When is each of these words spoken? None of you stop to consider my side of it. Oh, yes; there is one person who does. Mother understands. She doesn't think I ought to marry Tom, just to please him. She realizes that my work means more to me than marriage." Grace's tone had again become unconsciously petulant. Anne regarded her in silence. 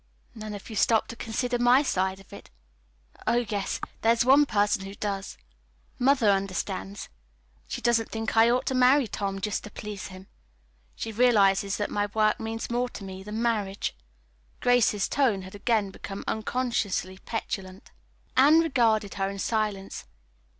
None 0.33 0.55
of 0.55 0.67
you 0.67 0.75
stop 0.75 1.07
to 1.09 1.15
consider 1.15 1.59
my 1.59 1.83
side 1.83 2.19
of 2.19 2.33
it. 2.33 2.49
Oh, 3.27 3.45
yes; 3.47 3.79
there 4.01 4.11
is 4.11 4.25
one 4.25 4.47
person 4.47 4.83
who 4.85 4.95
does. 4.95 5.37
Mother 5.99 6.31
understands. 6.31 7.07
She 7.67 7.81
doesn't 7.81 8.09
think 8.09 8.35
I 8.35 8.49
ought 8.49 8.65
to 8.65 8.73
marry 8.73 9.07
Tom, 9.07 9.39
just 9.39 9.63
to 9.65 9.69
please 9.69 10.07
him. 10.07 10.25
She 10.95 11.11
realizes 11.11 11.77
that 11.77 11.91
my 11.91 12.07
work 12.15 12.39
means 12.39 12.71
more 12.71 12.89
to 12.89 13.03
me 13.03 13.21
than 13.21 13.43
marriage." 13.43 13.95
Grace's 14.59 15.07
tone 15.07 15.43
had 15.43 15.53
again 15.53 15.91
become 15.91 16.23
unconsciously 16.27 17.19
petulant. 17.19 17.91
Anne 18.35 18.59
regarded 18.59 19.13
her 19.13 19.29
in 19.29 19.37
silence. 19.37 20.07